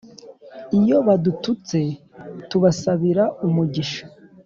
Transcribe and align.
Iyo 0.79 0.97
badututse 1.07 1.79
tubasabira 2.49 3.23
umugisha 3.45 4.03